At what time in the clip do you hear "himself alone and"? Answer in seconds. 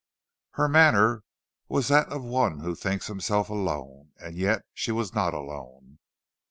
3.05-4.35